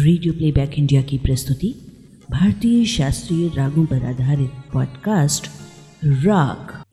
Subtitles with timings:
[0.00, 1.74] Radio playback India की प्रस्तुति,
[2.30, 5.46] भारतीय शास्त्रीय रागों पर आधारित पॉडकास्ट
[6.04, 6.84] राग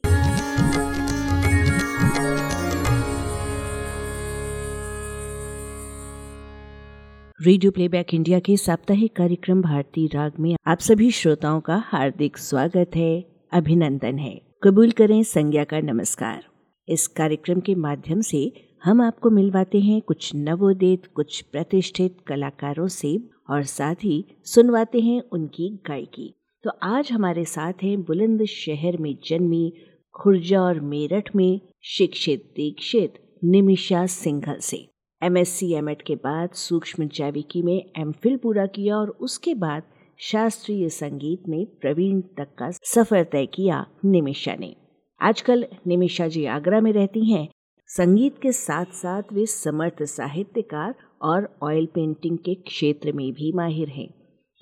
[7.41, 12.91] रेडियो प्लेबैक इंडिया के साप्ताहिक कार्यक्रम भारतीय राग में आप सभी श्रोताओं का हार्दिक स्वागत
[12.95, 16.43] है, अभिनंदन है। कबूल करें संज्ञा का नमस्कार।
[16.89, 23.09] इस कार्यक्रम के माध्यम से हम आपको मिलवाते हैं कुछ नवोदित, कुछ प्रतिष्ठित कलाकारों से
[23.49, 29.17] और साथ ही सुनवाते हैं उनकी गायकी। तो आज हमारे साथ हैं बुलंद शहर में
[29.25, 29.73] जन्मी,
[30.15, 34.77] खुर्जा और मेरठ में शिक्षित दीक्षित निमिषा सिंघल से।
[35.21, 39.09] M S C M Ed के बाद सूक्ष्म जैविकी में एम फिल पूरा किया और
[39.09, 39.83] उसके बाद
[40.19, 44.75] शास्त्रीय संगीत में प्रवीण तक का सफ़र तय किया निमिषा ने।
[45.21, 47.47] आजकल निमिषा जी आगरा में रहती हैं
[47.89, 53.89] संगीत के साथ साथ वे समर्थ साहित्यकार और ऑयल पेंटिंग के क्षेत्र में भी माहिर
[53.89, 54.09] हैं।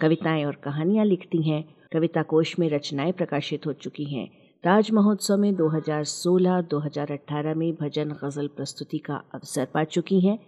[0.02, 5.38] कविताएँ और कहानियाँ लिखती हैं। कविता कोश में रचनाएँ प्रकाशित हो चुकी हैं। ताज महोत्सव
[5.38, 10.40] में 2016-2018 में भजन गज़ल प्रस्तुति का अवसर पा चुकी हैं।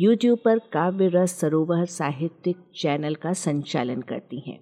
[0.00, 4.60] यूट्यूब पर काव्य रस सरोवर साहित्यिक चैनल का संचालन करती हैं।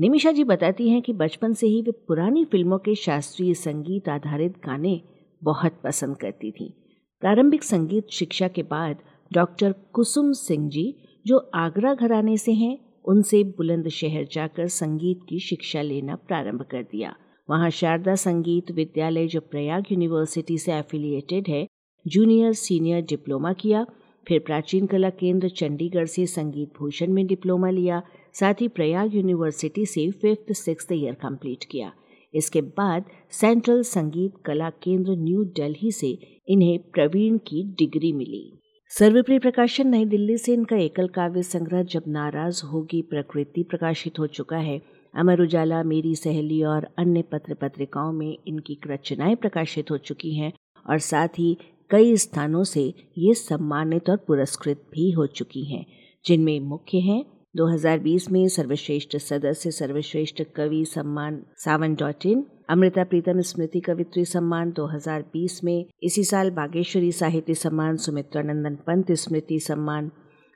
[0.00, 4.54] निमिषा जी बताती हैं कि बचपन से ही वे पुरानी फ़िल्मों के शास्त्रीय संगीत आधारित
[4.66, 5.00] गाने
[5.42, 6.89] बहुत पसंद करती थीं।
[7.20, 8.96] प्रारंभिक संगीत शिक्षा के बाद
[9.32, 10.94] डॉक्टर कुसुम सिंह जी,
[11.26, 17.14] जो आगरा घराने से हैं, उनसे बुलंदशहर जाकर संगीत की शिक्षा लेना प्रारंभ कर दिया।
[17.50, 21.66] वहाँ शारदा संगीत विद्यालय, जो प्रयाग यूनिवर्सिटी से एफिलिएटेड है
[22.06, 23.86] जूनियर सीनियर डिप्लोमा किया।
[24.28, 28.02] फिर प्राचीन कला केंद्र चंडीगढ़ से संगीत भूषण में डिप्लोमा लिया।
[28.34, 31.92] साथ ही प्रयाग यूनिवर्सिटी से फिफ्थ सिक्स ईयर कंप्लीट किया।
[32.34, 38.44] इसके बाद सेंट्रल संगीत कला केंद्र न्यू दिल्ली से इन्हें प्रवीण की डिग्री मिली।
[38.90, 44.26] सर्वप्रिय प्रकाशन नई दिल्ली से इनका एकल काव्य संग्रह जब नाराज़ होगी प्रकृति प्रकाशित हो
[44.26, 44.80] चुका है।
[45.14, 50.52] अमर उजाला, मेरी सहेली और अन्य पत्र पत्रिकाओं में इनकी रचनाएँ प्रकाशित हो चुकी हैं
[50.86, 51.56] और साथ ही
[51.90, 52.82] कई स्थानों से
[53.18, 55.84] ये सम्मानित और पुरस्कृत भी हो चुकी हैं,
[56.24, 57.24] जिनमें मुख्य हैं
[57.56, 64.72] 2020 में सर्वश्रेष्ठ सदस्य, सर्वश्रेष्ठ कवि सम्मान सावन डॉट इन अमृता प्रीतम स्मृति कवित्री सम्मान
[64.72, 70.10] 2020 में, इसी साल बागेश्वरी साहित्य सम्मान सुमित्रा नंदन पंत स्मृति सम्मान,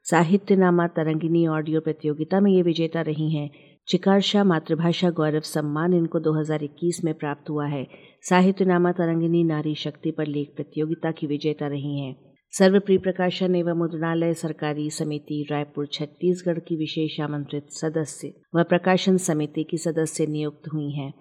[0.04, 3.50] साहित्य नामा तरंगिनी ऑडियो प्रतियोगिता में ये विजेता रही हैं।
[3.88, 7.88] चिकारशा मातृभाषा गौरव सम्मान इनको 2021 में प्राप्त हुआ है।
[8.22, 13.76] साहित्य नामा तरंगिनी नारी शक्ति पर लेख प्रतियोगिता की विजेता रही हैं। सर्वप्रिय प्रकाशन एवं
[13.78, 20.68] मुद्रणालय सरकारी समिति रायपुर, छत्तीसगढ़ की विशेष आमंत्रित सदस्य व प्रकाशन समिति की सदस्य नियुक्त
[20.74, 21.12] हुई हैं।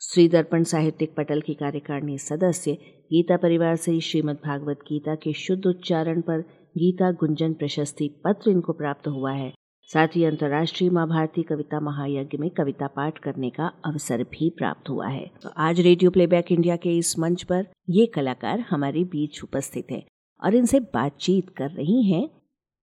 [0.00, 2.72] श्री दर्पण साहित्यिक पटल की कार्यकारिणी सदस्य
[3.10, 6.40] गीता परिवार से श्रीमद् भागवत गीता के शुद्ध उच्चारण पर
[6.76, 9.52] गीता गुंजन प्रशस्ति पत्र इनको प्राप्त हुआ है।
[9.90, 14.90] साथ ही अंतर्राष्ट्रीय माँ भारती कविता महायज्ञ में कविता पाठ करने का अवसर भी प्राप्त
[14.90, 19.44] हुआ है। तो आज रेडियो प्लेबैक इंडिया के इस मंच पर ये कलाकार हमारे बीच
[19.44, 20.06] उपस्थित है।
[20.44, 22.28] और इनसे बातचीत कर रही हैं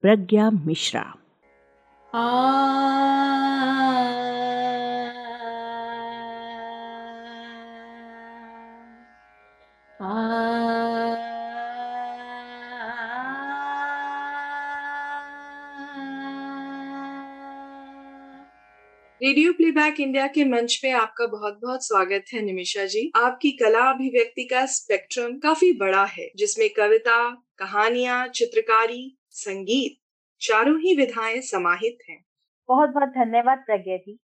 [0.02, 1.14] Pragya Mishra.
[19.24, 23.80] Radio playback India के मंच पे आपका बहुत बहुत स्वागत है निमिषा जी। आपकी कला
[23.80, 29.98] अभिव्यक्ति का स्पेक्ट्रम काफ़ी बड़ा है जिसमें कविता कहानियाँ, चित्रकारी, संगीत,
[30.42, 32.26] चारों ही विधाएँ समाहित हैं।
[32.70, 34.20] बहुत बहुत धन्यवाद प्रज्ञा जी।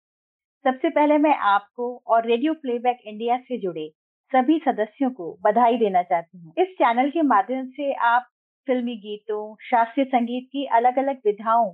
[0.65, 3.91] सबसे पहले मैं आपको और रेडियो प्लेबैक इंडिया से जुड़े
[4.31, 8.27] सभी सदस्यों को बधाई देना चाहती हूँ। इस चैनल के माध्यम से आप
[8.67, 11.71] फिल्मी गीतों, शास्त्रीय संगीत की अलग अलग विधाओं,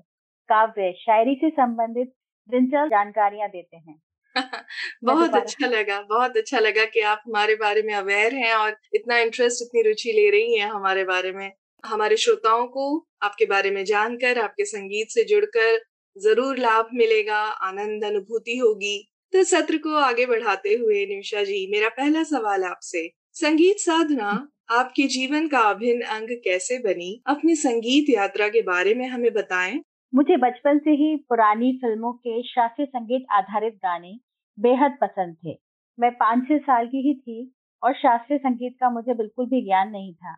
[0.49, 2.13] काव्य, शायरी से संबंधित
[2.49, 3.99] दिलचस्प जानकारियाँ देते हैं।
[5.03, 9.17] बहुत अच्छा लगा बहुत अच्छा लगा कि आप हमारे बारे में अवेयर हैं और इतना
[9.19, 11.51] इंटरेस्ट इतनी रुचि ले रही हैं हमारे बारे में।
[11.83, 12.85] हमारे श्रोताओं को
[13.23, 15.79] आपके बारे में जानकर आपके संगीत से जुड़कर
[16.15, 18.97] ज़रूर लाभ मिलेगा आनंद अनुभूति होगी।
[19.33, 24.31] तो सत्र को आगे बढ़ाते हुए निमिषा जी मेरा पहला सवाल आपसे संगीत साधना
[24.71, 27.11] आपके जीवन का अभिन्न अंग कैसे बनी?
[27.27, 29.81] अपनी संगीत यात्रा के बारे में हमें बताएँ।
[30.13, 34.13] मुझे बचपन से ही पुरानी फ़िल्मों के शास्त्रीय संगीत आधारित गाने
[34.57, 35.55] बेहद पसंद थे।
[35.97, 37.51] मैं पाँच छह साल की ही थी
[37.83, 40.33] और शास्त्रीय संगीत का मुझे बिल्कुल भी ज्ञान नहीं था।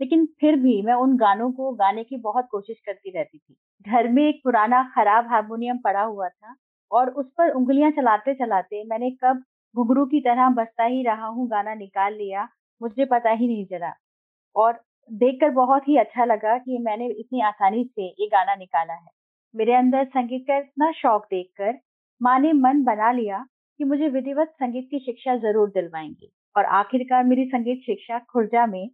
[0.00, 3.56] लेकिन फिर भी मैं उन गानों को गाने की बहुत कोशिश करती रहती थी।
[3.86, 6.54] घर में एक पुराना खराब हारमोनियम पड़ा हुआ था
[6.90, 9.42] और उस पर उंगलियाँ चलाते चलाते मैंने कब
[9.74, 12.48] घुघरू की तरह बसता ही रहा हूँ, गाना निकाल लिया,
[12.80, 13.92] मुझे पता ही नहीं चला।
[14.56, 19.06] और देखकर बहुत ही अच्छा लगा कि मैंने इतनी आसानी से ये गाना निकाला है।
[19.54, 21.78] मेरे अंदर संगीत का इतना शौक देखकर
[22.20, 23.44] माँ ने मन बना लिया
[23.80, 28.88] कि मुझे विधिवत संगीत की शिक्षा ज़रूर दिलवाएँगी और आखिरकार मेरी संगीत शिक्षा खुर्जा में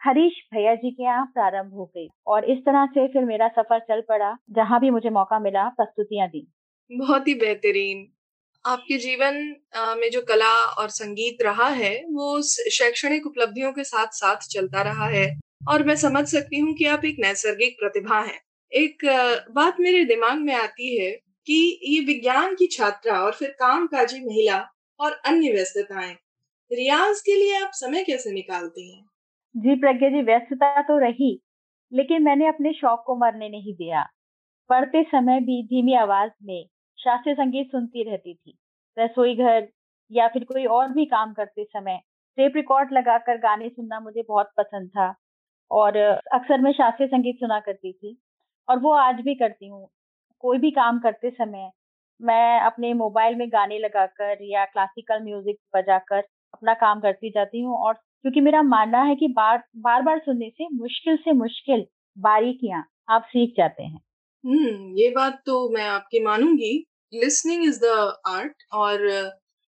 [0.00, 3.78] हरीश भैया जी के यहाँ प्रारंभ हो गई और इस तरह से फिर मेरा सफ़र
[3.80, 6.46] चल पड़ा, जहाँ भी मुझे मौका मिला प्रस्तुतियाँ दी।
[6.90, 8.06] बहुत ही बेहतरीन।
[8.66, 9.34] आपके जीवन
[9.98, 15.08] में जो कला और संगीत रहा है, वो शैक्षणिक उपलब्धियों के साथ साथ चलता रहा
[15.08, 15.26] है।
[15.68, 18.38] और मैं समझ सकती हूँ कि आप एक नैसर्गिक प्रतिभा हैं।
[18.72, 19.04] एक
[19.50, 21.10] बात मेरे दिमाग में आती है
[21.46, 24.58] कि ये विज्ञान की छात्रा और फिर काम काजी महिला
[25.00, 26.12] और अन्य व्यस्तताएँ,
[26.70, 29.04] रियाज के लिए आप समय कैसे निकालते हैं?
[29.54, 31.40] जी, प्रज्ञा जी, व्यस्तता तो रही,
[31.92, 34.02] लेकिन मैंने अपने शौक को मरने नहीं दिया।
[34.70, 36.66] पढ़ते समय भी धीमी आवाज़ में
[36.98, 38.56] शास्त्रीय संगीत सुनती रहती थी,
[38.96, 39.68] रसोई घर
[40.10, 41.98] या फिर कोई और भी काम करते समय
[42.38, 45.14] टेप रिकॉर्ड लगाकर गाने सुनना मुझे बहुत पसंद था
[45.70, 48.16] और अक्सर मैं शास्त्रीय संगीत सुना करती थी
[48.68, 49.88] और वो आज भी करती हूँ।
[50.44, 51.70] कोई भी काम करते समय
[52.20, 56.18] मैं अपने मोबाइल में गाने लगाकर या क्लासिकल म्यूज़िक बजाकर
[56.54, 60.50] अपना काम करती जाती हूँ और क्योंकि मेरा मानना है कि बार बार बार सुनने
[60.50, 64.00] से मुश्किल से मुश्किल बारीकियाँ आप सीख जाते हैं।
[64.46, 69.06] हम्म ये बात तो मैं आपकी मानूँगी। लिसनिंग इज़ द आर्ट और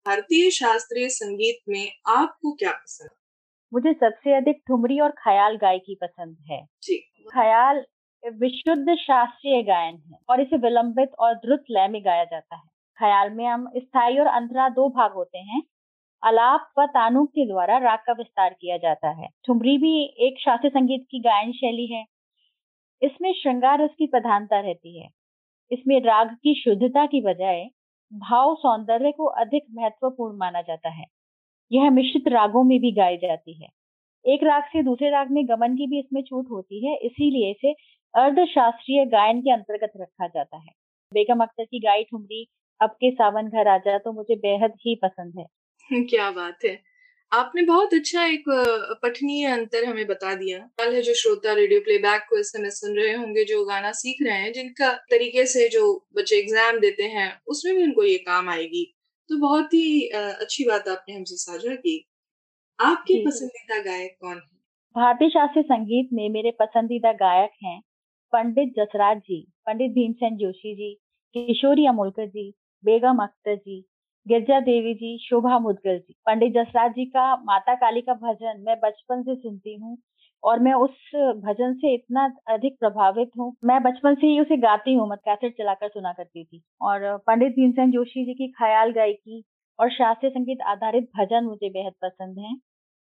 [0.07, 3.11] भारतीय शास्त्रीय संगीत में आपको क्या पसंद?
[3.73, 6.97] मुझे सबसे अधिक ठुमरी और ख्याल गायकी पसंद है। जी।
[7.33, 7.85] ख्याल
[8.39, 12.63] विशुद्ध शास्त्रीय गायन है और इसे विलंबित और द्रुत लय में गाया जाता है।
[12.99, 15.63] ख्याल में हम स्थायी और अंतरा दो भाग होते हैं।
[16.23, 20.71] अलाप व तानुक के द्वारा राग का विस्तार किया जाता है। ठुमरी भी एक शास्त्रीय
[20.71, 22.05] संगीत की गायन शैली है।
[23.03, 25.09] इसमें श्रृंगार रस की प्रधानता रहती है।
[25.73, 27.69] इसमें राग की शुद्धता की बजाय
[28.13, 31.05] भाव सौंदर्य को अधिक महत्वपूर्ण माना जाता है।
[31.73, 33.69] यह मिश्रित रागों में भी गाई जाती है।
[34.27, 37.73] एक राग से दूसरे राग में गमन की भी इसमें छूट होती है, इसीलिए इसे
[38.15, 40.73] अर्ध शास्त्रीय गायन के अंतर्गत रखा जाता है।
[41.13, 42.47] बेगम अख्तर की गाय ठुमरी,
[42.81, 45.47] अब के सावन घर आ आजा तो मुझे बेहद ही पसंद है।
[46.05, 46.83] क्या बात है।
[47.33, 48.45] आपने बहुत अच्छा एक
[49.03, 52.97] पठनीय अंतर हमें बता दिया। कल है जो श्रोता रेडियो प्लेबैक को इस समय सुन
[52.97, 55.83] रहे होंगे जो गाना सीख रहे हैं जिनका तरीके से जो
[56.17, 58.85] बच्चे एग्ज़ाम देते हैं उसमें भी उनको ये काम आएगी।
[59.31, 61.97] तो बहुत ही अच्छी बात आपने हमसे साझा की।
[62.79, 64.41] आपके पसंदीदा गायक कौन है?
[64.97, 67.81] भारतीय शास्त्रीय संगीत में मेरे पसंदीदा गायक हैं
[68.33, 70.93] पंडित जसराज जी पंडित भीमसेन जोशी जी
[71.35, 72.51] किशोरी अमोलकर जी
[72.85, 73.81] बेगम अख्तर जी
[74.27, 78.77] गिरजा देवी जी, शोभा मुदगल जी। पंडित जसराज जी का माता काली का भजन मैं
[78.81, 79.97] बचपन से सुनती हूँ
[80.43, 81.11] और मैं उस
[81.45, 85.53] भजन से इतना अधिक प्रभावित हूँ। मैं बचपन से ही उसे गाती हूँ मत कैसेट
[85.53, 89.43] चलाकर सुना करती थी। और पंडित भीमसेन जोशी जी की ख्याल गायकी
[89.79, 92.55] और शास्त्रीय संगीत आधारित भजन मुझे बेहद पसंद है।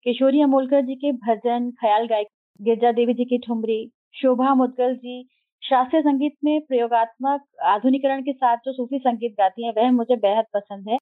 [0.05, 5.21] किशोरी अमोलकर जी के भजन, ख्याल गायकी, गिरजा देवी जी की ठुमरी, शोभा मुदगल जी
[5.67, 10.45] शास्त्रीय संगीत में प्रयोगात्मक आधुनिकरण के साथ जो सूफी संगीत गाती हैं, वह मुझे बेहद
[10.53, 10.97] पसंद है।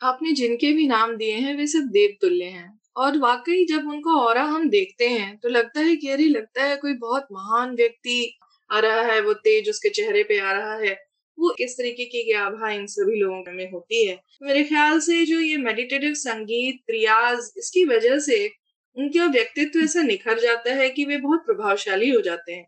[0.00, 4.18] आपने जिनके भी नाम दिए हैं, वे सब देव तुल्य हैं। और वाकई जब उनको
[4.20, 8.38] और हम देखते हैं तो लगता है कि अरे, लगता है कोई बहुत महान व्यक्ति
[8.70, 10.92] आ रहा है, वो तेज उसके चेहरे पे आ रहा है।
[11.38, 14.20] वो किस तरीके की आभा इन सभी लोगों में होती है?
[14.42, 18.46] मेरे ख्याल से जो ये मेडिटेटिव संगीत रियाज इसकी वजह से
[18.96, 22.66] उनका व्यक्तित्व ऐसा निखर जाता है कि वे बहुत प्रभावशाली हो जाते हैं।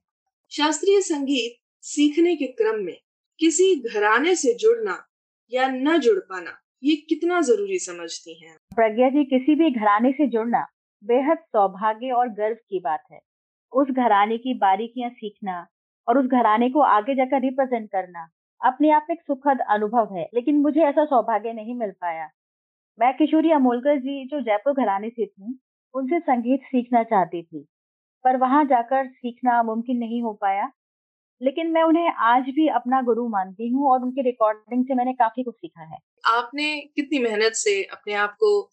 [0.53, 2.97] शास्त्रीय संगीत सीखने के क्रम में
[3.41, 4.97] किसी घराने से जुड़ना
[5.53, 6.53] या न जुड़ पाना,
[6.83, 8.57] ये कितना ज़रूरी समझती हैं?
[8.75, 10.65] प्रज्ञा जी, किसी भी घराने से जुड़ना
[11.05, 13.21] बेहद सौभाग्य और गर्व की बात है।
[13.73, 15.67] उस घराने की बारीकियाँ सीखना
[16.09, 18.29] और उस घराने को आगे जाकर रिप्रेजेंट करना
[18.61, 22.29] अपने आप एक सुखद अनुभव है, लेकिन मुझे ऐसा सौभाग्य नहीं मिल पाया।
[22.99, 25.59] मैं किशोरी अमोलकर जी, जो जयपुर घराने से थी,
[25.95, 27.67] उनसे संगीत सीखना चाहती थी।
[28.25, 30.71] पर वहाँ जाकर सीखना मुमकिन नहीं हो पाया।
[31.41, 35.43] लेकिन मैं उन्हें आज भी अपना गुरु मानती हूँ और उनकी रिकॉर्डिंग से मैंने काफ़ी
[35.43, 35.99] कुछ सीखा है।
[36.29, 38.71] आपने कितनी मेहनत से अपने आप को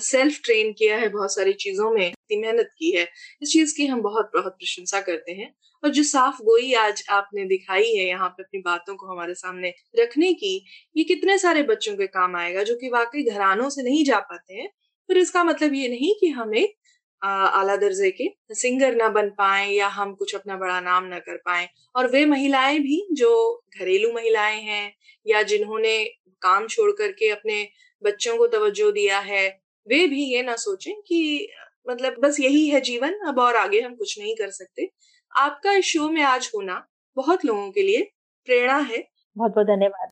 [0.00, 3.06] सेल्फ ट्रेन किया है बहुत सारी चीज़ों में इतनी मेहनत की है।
[3.42, 5.52] इस चीज़ की हम बहुत बहुत प्रशंसा करते हैं
[5.82, 9.72] और जो साफ़ गोई आज आपने दिखाई है यहाँ पे अपनी बातों को हमारे सामने
[10.00, 10.54] रखने की,
[10.96, 14.54] ये कितने सारे बच्चों के काम आएगा जो कि वाकई घरानों से नहीं जा पाते
[14.54, 14.68] हैं।
[15.08, 16.76] पर इसका मतलब ये नहीं कि हम एक
[17.22, 21.36] आला दर्जे के सिंगर ना बन पाए या हम कुछ अपना बड़ा नाम ना कर
[21.36, 23.30] पाए। और वे महिलाएँ भी जो
[23.78, 24.92] घरेलू महिलाएँ हैं
[25.26, 25.96] या जिन्होंने
[26.42, 27.62] काम छोड़ करके अपने
[28.02, 29.46] बच्चों को तवज्जो दिया है
[29.86, 31.48] वे भी ये ना सोचें कि
[31.86, 34.90] मतलब बस यही है जीवन अब और आगे हम कुछ नहीं कर सकते।
[35.32, 36.84] आपका इस शो में आज होना
[37.16, 38.02] बहुत लोगों के लिए
[38.48, 39.06] प्रेरणा है।
[39.36, 40.10] बहुत बहुत धन्यवाद।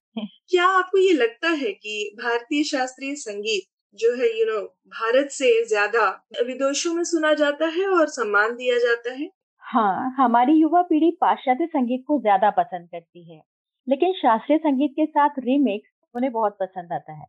[0.51, 4.67] क्या आपको ये लगता है कि भारतीय शास्त्रीय संगीत जो है you you know know,
[4.93, 6.07] Bharat से ज़्यादा
[6.47, 9.29] विदेशों में सुना जाता है और सम्मान दिया जाता है।
[9.63, 13.41] हाँ हमारी युवा पीढ़ी पाश्चात्य संगीत को ज़्यादा पसंद करती है
[13.89, 17.27] लेकिन शास्त्रीय संगीत के साथ रीमिक्स उन्हें बहुत पसंद आता है।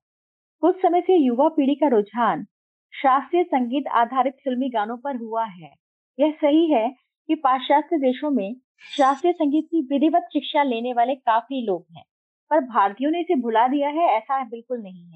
[0.64, 2.46] कुछ समय से युवा पीढ़ी का रुझान
[2.94, 5.74] शास्त्रीय संगीत आधारित फिल्मी गानों पर हुआ है।
[6.18, 6.88] यह सही है
[7.30, 8.56] कि पाश्चात्य देशों में
[8.92, 12.04] शास्त्रीय संगीत की विधिवत शिक्षा लेने वाले काफ़ी लोग हैं
[12.52, 15.15] पर भारतीयों ने इसे भुला दिया है ऐसा बिल्कुल नहीं है।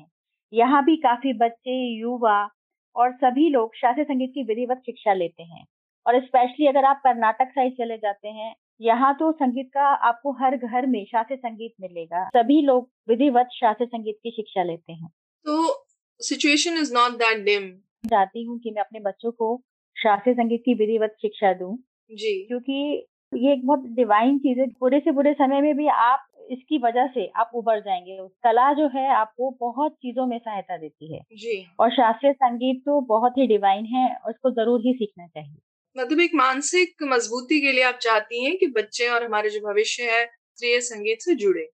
[0.53, 2.39] यहाँ भी काफ़ी बच्चे युवा
[2.95, 5.65] और सभी लोग शास्त्रीय संगीत की विधिवत शिक्षा लेते हैं।
[6.05, 10.55] और स्पेशली अगर आप कर्नाटक साइड चले जाते हैं यहाँ तो संगीत का आपको हर
[10.57, 15.07] घर में शास्त्रीय संगीत मिलेगा। सभी लोग विधिवत शास्त्रीय संगीत की शिक्षा लेते हैं।
[15.45, 15.85] तो
[16.19, 17.69] situation is not that dim
[18.09, 19.55] चाहती हूँ कि मैं अपने बच्चों को
[19.97, 21.77] शास्त्रीय संगीत की विधिवत शिक्षा दूँ
[22.11, 26.25] जी। क्योंकि ये एक बहुत डिवाइन चीज़ है। बुरे से बुरे समय में भी आप
[26.49, 31.13] इसकी वजह से आप उबर जाएँगे। कला जो है आपको बहुत चीज़ों में सहायता देती
[31.13, 35.27] है। जी। और शास्त्रीय संगीत तो बहुत ही डिवाइन है और इसको ज़रूर ही सीखना
[35.27, 35.57] चाहिए।
[35.95, 40.03] मतलब एक मानसिक मजबूती के लिए आप चाहती हैं कि बच्चे और हमारे जो भविष्य
[40.03, 41.67] है शास्त्रीय संगीत से जुड़े।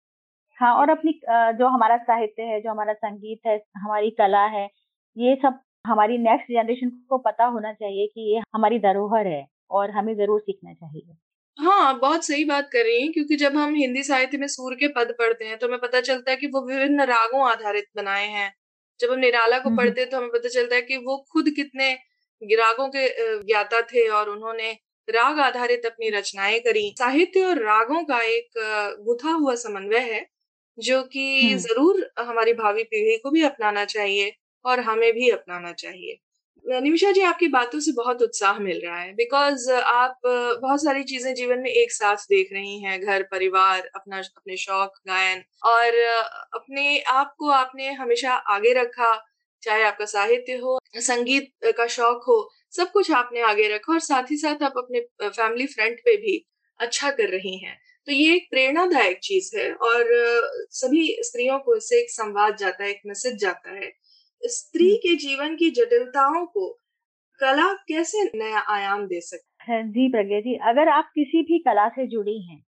[0.59, 1.13] हाँ और अपनी
[1.59, 4.69] जो हमारा साहित्य है जो हमारा संगीत है हमारी कला है
[5.17, 9.91] ये सब हमारी नेक्स्ट जनरेशन को पता होना चाहिए कि ये हमारी धरोहर है और
[9.91, 11.17] हमें ज़रूर सीखना चाहिए।
[11.59, 14.89] हाँ बहुत सही बात कर रही हैं क्योंकि जब हम हिंदी साहित्य में सूर के
[14.91, 18.53] पद पढ़ते हैं तो हमें पता चलता है कि वो विभिन्न रागों आधारित बनाए हैं।
[19.01, 21.93] जब हम निराला को पढ़ते हैं तो हमें पता चलता है कि वो खुद कितने
[22.43, 23.07] रागों के
[23.45, 24.73] ज्ञाता थे और उन्होंने
[25.09, 28.59] राग आधारित अपनी रचनाएँ करी। साहित्य और रागों का एक
[29.05, 30.27] गुथा हुआ समन्वय है
[30.79, 34.33] जो कि ज़रूर हमारी भावी पीढ़ी को भी अपनाना चाहिए
[34.65, 36.17] और हमें भी अपनाना चाहिए।
[36.65, 41.35] निमिषा जी, आपकी बातों से बहुत उत्साह मिल रहा है बिकॉज़ आप बहुत सारी चीज़ें
[41.35, 45.97] जीवन में एक साथ देख रही हैं, घर, परिवार, अपना अपने शौक, गायन और
[46.55, 49.13] अपने आप को आपने हमेशा आगे रखा,
[49.63, 52.39] चाहे आपका साहित्य हो, संगीत का शौक हो,
[52.73, 56.45] सब कुछ आपने आगे रखा और साथ ही साथ आप अपने फैमिली फ्रंट पे भी
[56.81, 57.77] अच्छा कर रही हैं।
[58.09, 60.09] तो ये एक प्रेरणादायक चीज़ है और
[60.73, 63.93] सभी स्त्रियों को इससे एक संवाद जाता है, एक मैसेज जाता है।
[64.45, 66.69] स्त्री हम्म। के जीवन की जटिलताओं को
[67.41, 71.89] कला कैसे नया आयाम दे सकती है जी प्रज्ञा जी अगर आप किसी भी कला
[71.89, 72.63] से जुड़ी हैं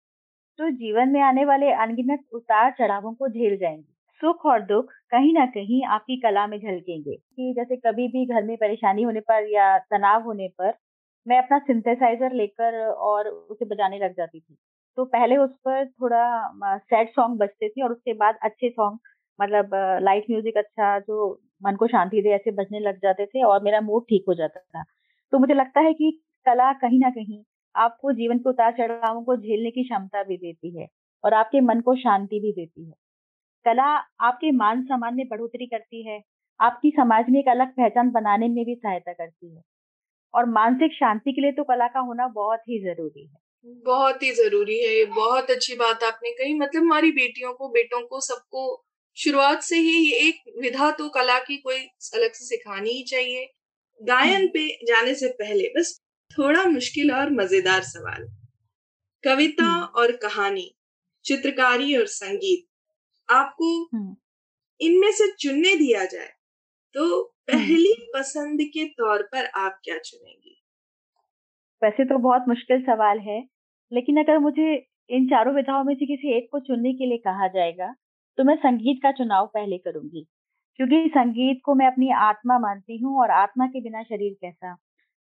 [0.60, 5.34] तो जीवन में आने वाले अनगिनत उतार चढ़ावों को झेल जाएँगे। सुख और दुख कहीं
[5.34, 9.48] ना कहीं आपकी कला में झलकेंगे। कि जैसे कभी भी घर में परेशानी होने पर
[9.52, 10.74] या तनाव होने पर
[11.28, 14.56] मैं अपना सिंथेसाइजर लेकर और उसे बजाने लग जाती थी।
[14.98, 19.00] तो पहले उस पर थोड़ा सैड सॉन्ग बजते थे और उसके बाद अच्छे सॉन्ग
[19.40, 19.70] मतलब
[20.04, 23.82] लाइट म्यूज़िक अच्छा जो मन को शांति दे, ऐसे बजने लग जाते थे और मेरा
[23.82, 24.84] मूड ठीक हो जाता था।
[25.34, 26.12] तो मुझे लगता है कि
[26.46, 27.44] कला कहीं ना कहीं
[27.76, 30.88] आपको जीवन के उतार चढ़ावों को झेलने की क्षमता भी देती है
[31.24, 32.94] और आपके मन को शांति भी देती है।
[33.66, 33.86] कला
[34.20, 36.22] आपके मान सम्मान में बढ़ोतरी करती है,
[36.60, 39.62] आपकी समाज में एक अलग पहचान बनाने में भी सहायता करती है।
[40.34, 44.32] और मानसिक शांति के लिए तो कला का होना बहुत ही ज़रूरी है। बहुत ही
[44.32, 48.86] ज़रूरी है, ये बहुत अच्छी बात आपने कही। मतलब हमारी बेटियों को, बेटों को सबको
[49.18, 51.80] शुरुआत से ही ये एक विधा तो कला की कोई
[52.14, 53.46] अलग से सिखानी ही चाहिए
[54.02, 56.00] गायन पे जाने से पहले बस
[56.32, 58.28] थोड़ा मुश्किल और मज़ेदार सवाल
[59.24, 60.70] कविता हम्म। और कहानी
[61.26, 62.66] चित्रकारी और संगीत
[63.30, 64.16] आपको हम्म।
[64.82, 66.32] इनमें से चुनने दिया जाए
[66.96, 70.60] तो हम्म। पहली पसंद के तौर पर आप क्या चुनेंगी
[71.82, 73.42] वैसे तो बहुत मुश्किल सवाल है
[73.92, 74.74] लेकिन अगर मुझे
[75.10, 77.94] इन चारों विधाओं में से किसी एक को चुनने के लिए कहा जाएगा
[78.38, 80.26] तो मैं संगीत का चुनाव पहले करूँगी,
[80.80, 84.76] क्योंकि संगीत को मैं अपनी आत्मा मानती हूँ और आत्मा के बिना शरीर कैसा?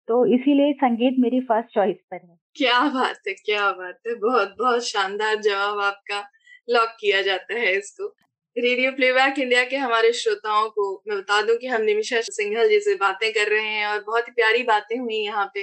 [0.09, 4.55] तो इसीलिए संगीत मेरी फ़र्स्ट चॉइस पर है। क्या बात है, क्या बात है। बहुत
[4.59, 6.21] बहुत शानदार जवाब आपका
[6.69, 8.15] लॉक किया जाता है इसको।
[8.57, 12.79] रेडियो प्लेबैक इंडिया के हमारे श्रोताओं को मैं बता दूँ कि हम निमिषा सिंघल जी
[12.81, 15.63] से बातें कर रहे हैं और बहुत प्यारी बातें हुई यहाँ पे।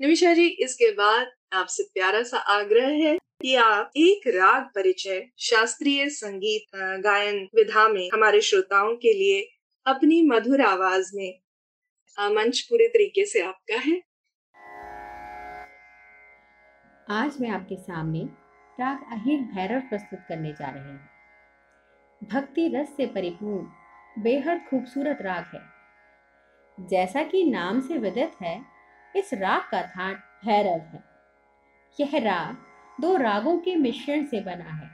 [0.00, 6.08] निमिषा जी, इसके बाद आपसे प्यारा सा आग्रह है। कि आप एक राग परिचय, शास्त्रीय
[6.08, 9.42] संगीत गायन विधा में हमारे श्रोताओं के लिए
[9.86, 11.38] अपनी मधुर आवाज़ में
[12.20, 14.02] मंच पूरे तरीके से आपका है।
[17.10, 18.24] आज मैं आपके सामने
[18.80, 21.10] राग अहिर भैरव प्रस्तुत करने जा रहे हैं।
[22.24, 23.66] भक्ति रस से परिपूर्ण,
[24.22, 25.60] बेहद खूबसूरत राग है।
[26.88, 28.62] जैसा कि नाम से विदित है,
[29.16, 31.04] इस राग का थाट भैरव है।
[32.00, 32.67] यह राग
[33.00, 34.90] दो रागों के मिश्रण से बना है।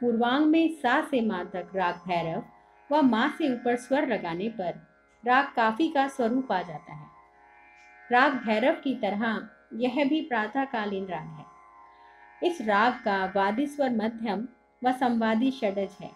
[0.00, 2.44] पूर्वांग में सा से माँ तक राग भैरव
[2.92, 4.80] व माँ से ऊपर स्वर लगाने पर
[5.26, 7.06] राग काफ़ी का स्वरूप आ जाता है।
[8.12, 11.44] राग भैरव की तरह यह भी प्रातःकालीन राग है।
[12.50, 14.48] इस राग का वादी स्वर मध्यम
[14.84, 16.10] व संवादी षडज है।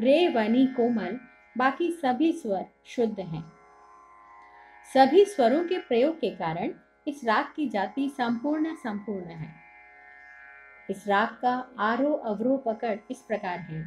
[0.00, 1.20] रे, वनी, कोमल
[1.58, 3.52] बाकी सभी स्वर शुद्ध हैं।
[4.94, 6.70] सभी स्वरों के प्रयोग के कारण
[7.08, 9.65] इस राग की जाति संपूर्ण संपूर्ण है।
[10.90, 13.82] इस राग का आरोह अवरोह पकड़ इस प्रकार है।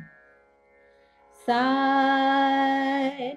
[1.47, 3.29] सारे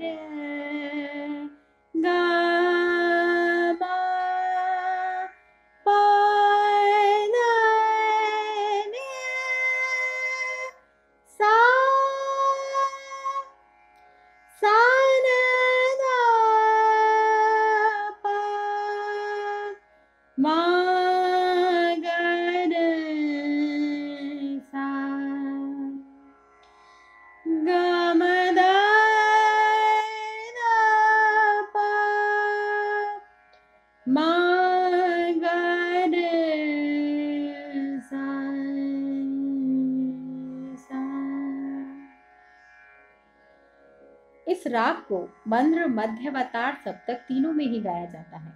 [45.52, 48.52] मंद्र मध्य ताड़ सप्तक तीनों में ही गाया जाता है।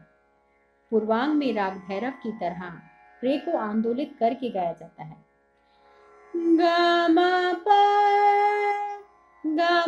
[0.90, 2.70] पूर्वांग में राग भैरव की तरह
[3.20, 5.16] प्रे को आंदोलित करके गाया जाता है।
[6.36, 7.08] गा
[9.46, 9.86] गा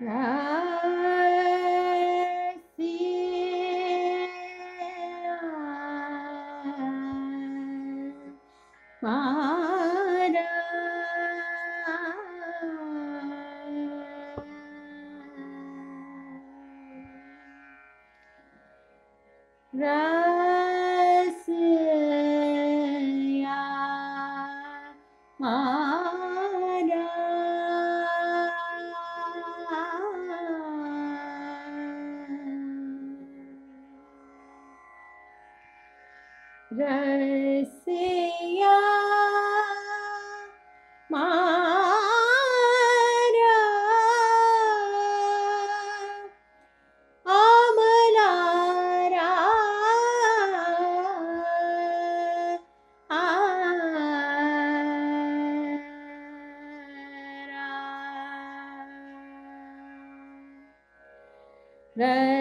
[0.00, 0.67] Yeah.
[61.98, 62.37] Right.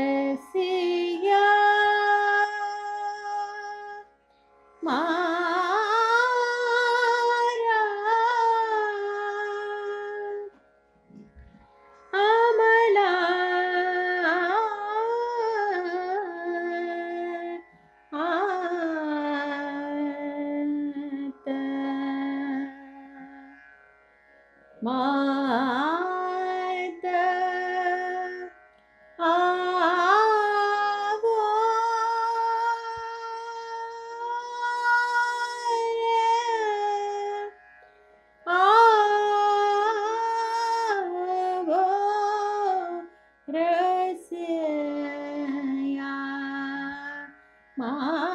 [47.77, 48.33] 妈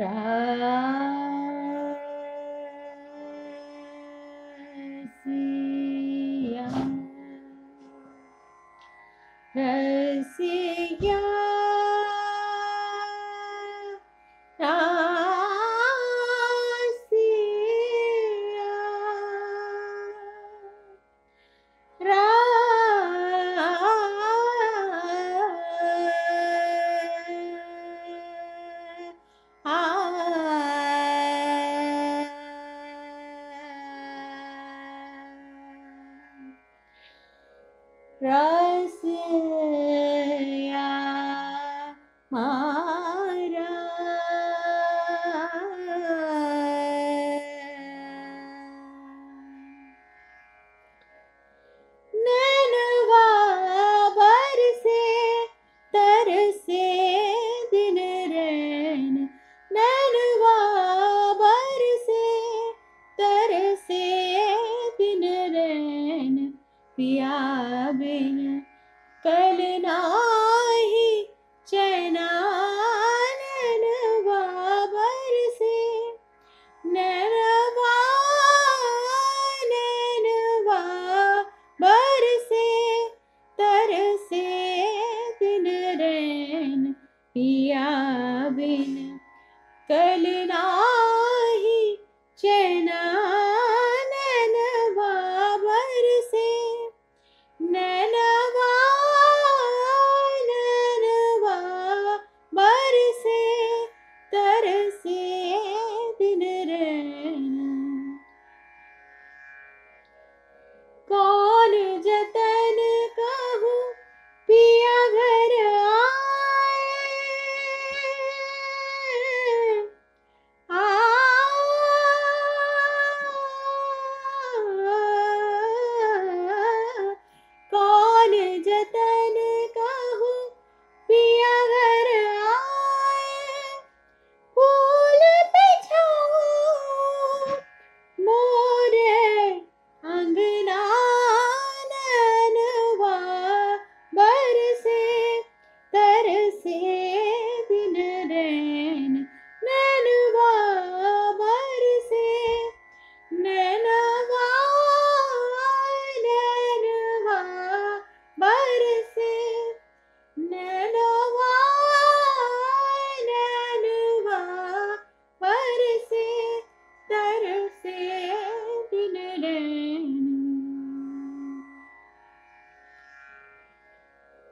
[0.00, 1.19] Yeah.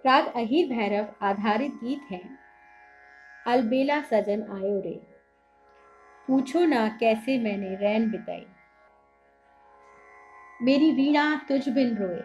[0.08, 2.30] राग अहिर भैरव आधारित गीत है।
[3.46, 5.06] अलबेला सजन आयो रे।
[6.28, 8.46] पूछो ना कैसे मैंने रैन बिताई।
[10.62, 12.22] मेरी वीणा तुझ बिन रोए।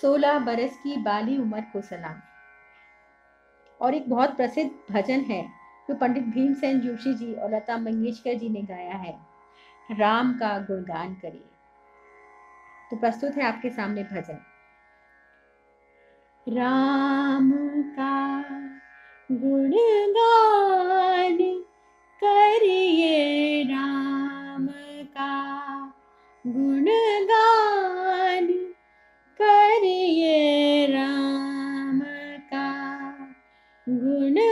[0.00, 2.20] सोलह बरस की बाली उम्र को सलाम।
[3.80, 5.48] और एक बहुत प्रसिद्ध भजन है,
[5.88, 9.18] जो पंडित भीमसेन जोशी जी और लता मंगेशकर जी ने गाया है।
[9.90, 11.50] राम का गुणगान करिए।
[12.90, 14.47] तो प्रस्तुत है आपके सामने भजन।
[16.48, 17.50] राम
[17.96, 18.14] का
[19.30, 21.36] गुणगान
[22.22, 24.66] करिए राम
[25.16, 25.34] का
[26.44, 28.46] गुणगान
[29.40, 32.00] करिए राम
[32.52, 32.66] का
[33.86, 34.47] राम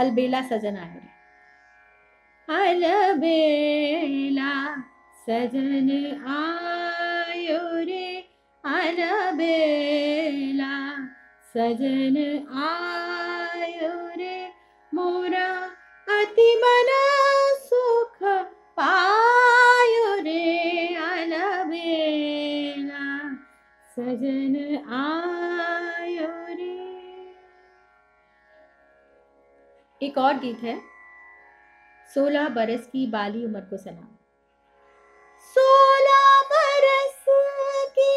[0.00, 1.00] अलबेला सजन है
[2.48, 4.52] अलबेला
[5.26, 5.88] सजन
[6.36, 8.06] आयो रे.
[8.64, 10.72] अलबेला
[11.54, 12.16] सजन
[12.64, 13.07] आयो
[30.08, 30.80] एक और गीत है,
[32.14, 34.08] सोलह बरस की बाली उम्र को सलाम।
[35.40, 37.24] सोलह बरस
[37.98, 38.14] की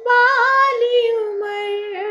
[0.00, 2.02] बाली उम्र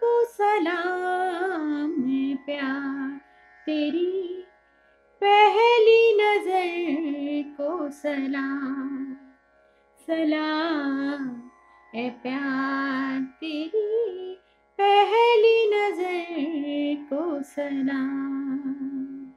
[0.00, 1.94] को सलाम
[2.36, 3.20] प्यार।
[3.66, 4.46] तेरी
[5.24, 9.16] पहली नज़र को सलाम।
[10.06, 11.50] सलाम,
[11.94, 14.29] ए प्यार तेरी।
[14.80, 19.32] पहली नज़र को सलाम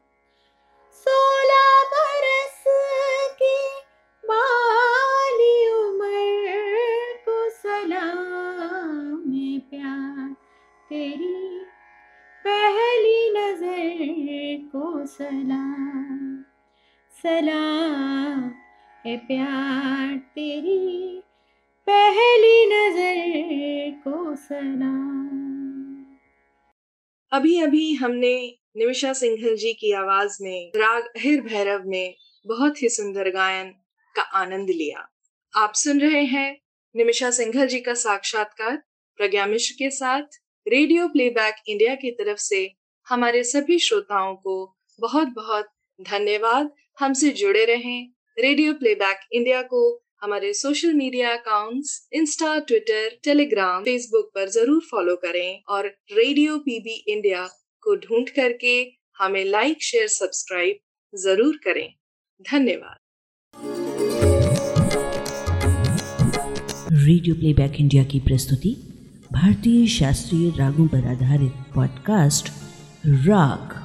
[0.92, 2.64] सोलह बरस
[3.42, 3.58] की
[4.24, 6.54] बाली उम्र
[7.26, 9.24] को सलाम
[9.70, 10.34] प्यार
[10.90, 11.60] तेरी।
[12.46, 16.44] पहली नज़र को सलाम।
[17.24, 18.52] सलाम
[19.06, 21.23] है प्यार तेरी।
[21.88, 26.04] पहली नज़र को सलाम
[27.32, 28.36] अभी अभी हमने
[28.78, 32.14] निमिषा सिंघल जी की आवाज़ में, राग अहिर भैरव में
[32.46, 33.70] बहुत ही सुंदर गायन
[34.16, 35.08] का आनंद लिया।
[35.54, 36.58] आप सुन रहे हैं
[36.96, 38.78] निमिषा सिंघल जी का साक्षात्कार
[39.20, 42.70] प्रज्ञा मिश्र के साथ रेडियो प्लेबैक इंडिया की तरफ़ से
[43.08, 44.56] हमारे सभी श्रोताओं को
[45.00, 45.70] बहुत बहुत
[46.00, 49.84] धन्यवाद। हमसे जुड़े रहें रेडियो प्लेबैक इंडिया को
[50.24, 56.94] हमारे social media accounts Insta Twitter Telegram Facebook पर ज़रूर फॉलो करें और रेडियो पीबी
[57.14, 57.42] इंडिया
[57.84, 58.76] को ढूंढ करके
[59.18, 60.80] हमें लाइक शेयर सब्सक्राइब
[61.14, 61.90] ज़रूर करें।
[62.46, 62.98] धन्यवाद।
[67.04, 68.76] रेडियो प्लेबैक इंडिया की प्रस्तुति,
[69.34, 72.54] भारतीय शास्त्रीय रागों पर आधारित पॉडकास्ट
[73.28, 73.83] राग